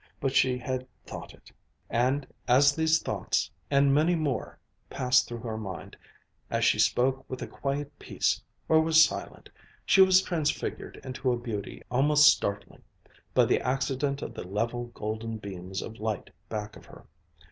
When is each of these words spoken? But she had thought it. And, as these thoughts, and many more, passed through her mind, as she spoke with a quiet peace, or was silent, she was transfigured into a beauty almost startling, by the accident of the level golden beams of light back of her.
But 0.19 0.33
she 0.33 0.57
had 0.57 0.87
thought 1.05 1.35
it. 1.35 1.51
And, 1.87 2.25
as 2.47 2.75
these 2.75 2.97
thoughts, 2.99 3.51
and 3.69 3.93
many 3.93 4.15
more, 4.15 4.57
passed 4.89 5.27
through 5.27 5.41
her 5.41 5.59
mind, 5.59 5.95
as 6.49 6.65
she 6.65 6.79
spoke 6.79 7.23
with 7.29 7.43
a 7.43 7.47
quiet 7.47 7.99
peace, 7.99 8.41
or 8.67 8.81
was 8.81 9.03
silent, 9.03 9.47
she 9.85 10.01
was 10.01 10.23
transfigured 10.23 10.99
into 11.03 11.31
a 11.31 11.37
beauty 11.37 11.83
almost 11.91 12.29
startling, 12.29 12.81
by 13.35 13.45
the 13.45 13.61
accident 13.61 14.23
of 14.23 14.33
the 14.33 14.41
level 14.43 14.85
golden 14.85 15.37
beams 15.37 15.83
of 15.83 15.99
light 15.99 16.31
back 16.49 16.75
of 16.75 16.85
her. 16.87 17.05